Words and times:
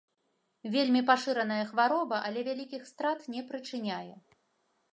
Вельмі 0.75 1.01
пашыраная 1.09 1.59
хвароба, 1.73 2.17
але 2.29 2.45
вялікіх 2.49 2.89
страт 2.93 3.19
не 3.35 3.41
прычыняе. 3.53 4.15